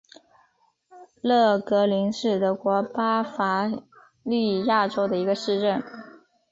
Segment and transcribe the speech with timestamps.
[1.21, 3.71] 勒格灵是德国巴伐
[4.23, 5.79] 利亚州的一个市镇。